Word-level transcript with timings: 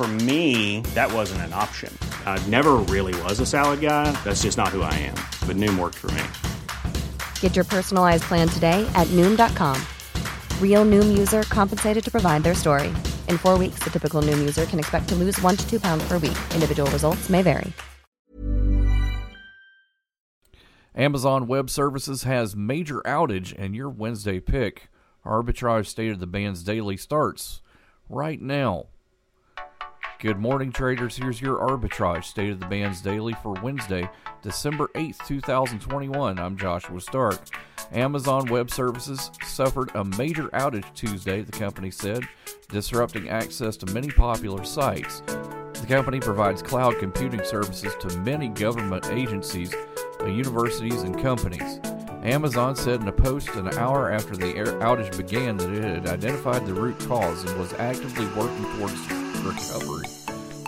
For 0.00 0.08
me, 0.08 0.80
that 0.94 1.12
wasn't 1.12 1.42
an 1.42 1.52
option. 1.52 1.92
I 2.24 2.42
never 2.48 2.76
really 2.88 3.12
was 3.24 3.38
a 3.38 3.44
salad 3.44 3.82
guy. 3.82 4.10
That's 4.24 4.40
just 4.44 4.56
not 4.56 4.68
who 4.68 4.80
I 4.80 4.94
am. 4.94 5.14
But 5.46 5.56
Noom 5.56 5.78
worked 5.78 5.96
for 5.98 6.10
me. 6.12 6.22
Get 7.40 7.54
your 7.54 7.66
personalized 7.66 8.22
plan 8.22 8.48
today 8.48 8.90
at 8.94 9.06
Noom.com. 9.08 9.76
Real 10.58 10.86
Noom 10.86 11.18
user 11.18 11.42
compensated 11.42 12.02
to 12.02 12.10
provide 12.10 12.42
their 12.42 12.54
story. 12.54 12.88
In 13.28 13.36
four 13.36 13.58
weeks, 13.58 13.80
the 13.80 13.90
typical 13.90 14.22
Noom 14.22 14.38
user 14.38 14.64
can 14.64 14.78
expect 14.78 15.06
to 15.10 15.14
lose 15.16 15.38
one 15.42 15.54
to 15.54 15.68
two 15.68 15.78
pounds 15.78 16.02
per 16.08 16.14
week. 16.14 16.38
Individual 16.54 16.90
results 16.92 17.28
may 17.28 17.42
vary. 17.42 17.70
Amazon 20.94 21.46
Web 21.46 21.68
Services 21.68 22.22
has 22.22 22.56
major 22.56 23.02
outage, 23.02 23.54
and 23.58 23.76
your 23.76 23.90
Wednesday 23.90 24.40
pick, 24.40 24.88
Arbitrage 25.26 25.88
State 25.88 26.12
of 26.12 26.20
the 26.20 26.26
Bands 26.26 26.62
Daily, 26.62 26.96
starts 26.96 27.60
right 28.08 28.40
now. 28.40 28.86
Good 30.20 30.38
morning, 30.38 30.70
traders. 30.70 31.16
Here's 31.16 31.40
your 31.40 31.56
arbitrage 31.56 32.24
state 32.24 32.50
of 32.50 32.60
the 32.60 32.66
bands 32.66 33.00
daily 33.00 33.32
for 33.42 33.54
Wednesday, 33.62 34.06
December 34.42 34.88
8th, 34.88 35.26
2021. 35.26 36.38
I'm 36.38 36.58
Joshua 36.58 37.00
Stark. 37.00 37.40
Amazon 37.90 38.44
Web 38.50 38.70
Services 38.70 39.30
suffered 39.46 39.90
a 39.94 40.04
major 40.04 40.48
outage 40.48 40.92
Tuesday, 40.94 41.40
the 41.40 41.50
company 41.50 41.90
said, 41.90 42.28
disrupting 42.68 43.30
access 43.30 43.78
to 43.78 43.86
many 43.94 44.10
popular 44.10 44.62
sites. 44.62 45.20
The 45.20 45.86
company 45.88 46.20
provides 46.20 46.60
cloud 46.60 46.98
computing 46.98 47.42
services 47.42 47.94
to 48.00 48.18
many 48.18 48.48
government 48.48 49.06
agencies, 49.10 49.74
universities, 50.26 51.00
and 51.00 51.18
companies. 51.18 51.80
Amazon 52.24 52.76
said 52.76 53.00
in 53.00 53.08
a 53.08 53.12
post 53.12 53.48
an 53.54 53.68
hour 53.78 54.12
after 54.12 54.36
the 54.36 54.52
outage 54.82 55.16
began 55.16 55.56
that 55.56 55.70
it 55.70 55.82
had 55.82 56.06
identified 56.06 56.66
the 56.66 56.74
root 56.74 56.98
cause 57.08 57.42
and 57.44 57.58
was 57.58 57.72
actively 57.72 58.26
working 58.36 58.64
towards 58.76 59.00
recovery. 59.42 60.19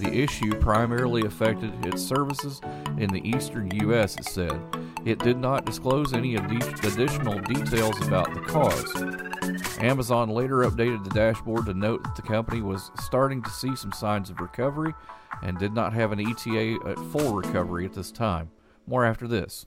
The 0.00 0.22
issue 0.22 0.54
primarily 0.54 1.26
affected 1.26 1.84
its 1.84 2.02
services 2.02 2.62
in 2.96 3.10
the 3.10 3.20
eastern 3.22 3.70
U.S., 3.82 4.16
it 4.16 4.24
said. 4.24 4.58
It 5.04 5.18
did 5.18 5.36
not 5.36 5.66
disclose 5.66 6.14
any 6.14 6.36
additional 6.36 7.38
details 7.40 8.00
about 8.06 8.32
the 8.32 8.40
cause. 8.40 9.78
Amazon 9.78 10.30
later 10.30 10.58
updated 10.58 11.04
the 11.04 11.10
dashboard 11.10 11.66
to 11.66 11.74
note 11.74 12.02
that 12.04 12.16
the 12.16 12.22
company 12.22 12.62
was 12.62 12.90
starting 13.00 13.42
to 13.42 13.50
see 13.50 13.76
some 13.76 13.92
signs 13.92 14.30
of 14.30 14.40
recovery 14.40 14.94
and 15.42 15.58
did 15.58 15.74
not 15.74 15.92
have 15.92 16.12
an 16.12 16.20
ETA 16.20 16.78
at 16.86 16.98
full 17.12 17.34
recovery 17.34 17.84
at 17.84 17.92
this 17.92 18.10
time. 18.10 18.50
More 18.86 19.04
after 19.04 19.28
this. 19.28 19.66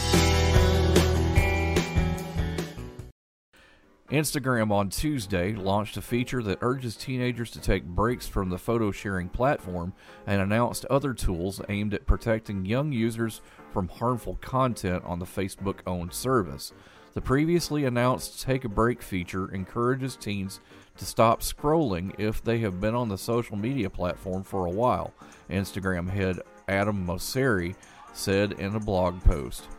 Instagram 4.11 4.71
on 4.71 4.89
Tuesday 4.89 5.53
launched 5.53 5.95
a 5.95 6.01
feature 6.01 6.43
that 6.43 6.57
urges 6.59 6.97
teenagers 6.97 7.49
to 7.51 7.61
take 7.61 7.85
breaks 7.85 8.27
from 8.27 8.49
the 8.49 8.57
photo 8.57 8.91
sharing 8.91 9.29
platform 9.29 9.93
and 10.27 10.41
announced 10.41 10.83
other 10.89 11.13
tools 11.13 11.61
aimed 11.69 11.93
at 11.93 12.05
protecting 12.05 12.65
young 12.65 12.91
users 12.91 13.39
from 13.71 13.87
harmful 13.87 14.37
content 14.41 15.01
on 15.05 15.19
the 15.19 15.25
Facebook 15.25 15.79
owned 15.87 16.11
service. 16.11 16.73
The 17.13 17.21
previously 17.21 17.85
announced 17.85 18.41
Take 18.41 18.65
a 18.65 18.69
Break 18.69 19.01
feature 19.01 19.49
encourages 19.53 20.17
teens 20.17 20.59
to 20.97 21.05
stop 21.05 21.39
scrolling 21.39 22.13
if 22.17 22.43
they 22.43 22.59
have 22.59 22.81
been 22.81 22.95
on 22.95 23.07
the 23.07 23.17
social 23.17 23.55
media 23.55 23.89
platform 23.89 24.43
for 24.43 24.65
a 24.65 24.71
while, 24.71 25.13
Instagram 25.49 26.09
head 26.09 26.37
Adam 26.67 27.07
Mosseri 27.07 27.75
said 28.11 28.53
in 28.53 28.75
a 28.75 28.79
blog 28.79 29.21
post. 29.23 29.69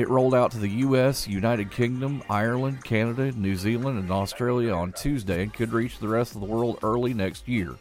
It 0.00 0.08
rolled 0.08 0.34
out 0.34 0.50
to 0.52 0.58
the 0.58 0.70
U.S., 0.70 1.28
United 1.28 1.70
Kingdom, 1.70 2.22
Ireland, 2.30 2.82
Canada, 2.82 3.32
New 3.32 3.54
Zealand, 3.54 3.98
and 3.98 4.10
Australia 4.10 4.72
on 4.72 4.94
Tuesday 4.94 5.42
and 5.42 5.52
could 5.52 5.74
reach 5.74 5.98
the 5.98 6.08
rest 6.08 6.34
of 6.34 6.40
the 6.40 6.46
world 6.46 6.78
early 6.82 7.12
next 7.12 7.46
year. 7.46 7.74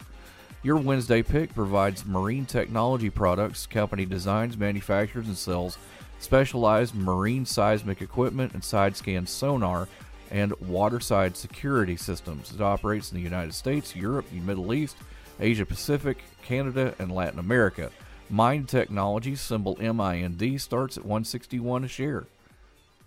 Your 0.61 0.75
Wednesday 0.75 1.23
pick 1.23 1.55
provides 1.55 2.05
marine 2.05 2.45
technology 2.45 3.09
products. 3.09 3.65
Company 3.65 4.05
designs, 4.05 4.57
manufactures, 4.57 5.27
and 5.27 5.37
sells 5.37 5.77
specialized 6.19 6.93
marine 6.93 7.45
seismic 7.45 8.01
equipment 8.01 8.53
and 8.53 8.65
side 8.65 8.97
scan 8.97 9.25
sonar 9.25 9.87
and 10.29 10.51
waterside 10.59 11.37
security 11.37 11.95
systems. 11.95 12.51
It 12.53 12.59
operates 12.59 13.13
in 13.13 13.17
the 13.17 13.23
United 13.23 13.53
States, 13.53 13.95
Europe, 13.95 14.25
the 14.29 14.41
Middle 14.41 14.73
East, 14.73 14.97
Asia 15.39 15.65
Pacific, 15.65 16.21
Canada, 16.43 16.93
and 16.99 17.13
Latin 17.13 17.39
America. 17.39 17.91
Mind 18.29 18.69
Technology, 18.69 19.35
symbol 19.35 19.75
MIND, 19.81 20.61
starts 20.61 20.97
at 20.97 21.03
161 21.03 21.83
a 21.83 21.87
share. 21.87 22.25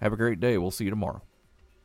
Have 0.00 0.12
a 0.12 0.16
great 0.16 0.40
day. 0.40 0.58
We'll 0.58 0.72
see 0.72 0.84
you 0.84 0.90
tomorrow. 0.90 1.22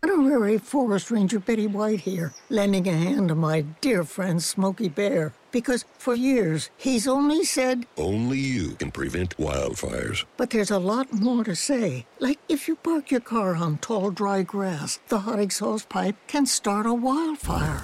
Honorary 0.04 0.58
Forest 0.58 1.12
Ranger 1.12 1.40
Betty 1.40 1.68
White 1.68 2.02
here, 2.02 2.34
lending 2.50 2.88
a 2.88 2.94
hand 2.94 3.30
to 3.30 3.36
my 3.36 3.62
dear 3.82 4.04
friend 4.04 4.42
Smokey 4.42 4.90
Bear. 4.90 5.34
Because 5.52 5.86
for 5.98 6.16
years, 6.16 6.70
he's 6.78 7.08
only 7.08 7.44
said, 7.44 7.86
Only 7.98 8.38
you 8.38 8.72
can 8.72 8.92
prevent 8.92 9.38
wildfires. 9.38 10.26
But 10.36 10.50
there's 10.50 10.72
a 10.72 10.80
lot 10.80 11.14
more 11.14 11.44
to 11.44 11.56
say. 11.56 12.06
Like 12.20 12.40
if 12.50 12.68
you 12.68 12.76
park 12.76 13.12
your 13.12 13.22
car 13.22 13.56
on 13.56 13.78
tall, 13.78 14.12
dry 14.12 14.44
grass, 14.44 15.00
the 15.08 15.20
hot 15.20 15.40
exhaust 15.40 15.90
pipe 15.90 16.16
can 16.28 16.46
start 16.46 16.86
a 16.86 16.94
wildfire. 16.94 17.84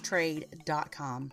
trade.com. 0.00 1.32